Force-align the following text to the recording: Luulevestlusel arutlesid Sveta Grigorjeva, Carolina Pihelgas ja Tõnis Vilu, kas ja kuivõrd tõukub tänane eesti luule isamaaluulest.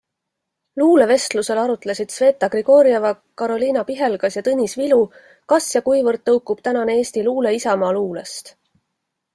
Luulevestlusel 0.81 1.59
arutlesid 1.63 2.13
Sveta 2.15 2.49
Grigorjeva, 2.55 3.11
Carolina 3.43 3.85
Pihelgas 3.91 4.39
ja 4.39 4.43
Tõnis 4.49 4.75
Vilu, 4.81 5.01
kas 5.55 5.69
ja 5.77 5.85
kuivõrd 5.91 6.27
tõukub 6.31 6.67
tänane 6.71 6.99
eesti 7.03 7.29
luule 7.29 7.55
isamaaluulest. 7.61 8.53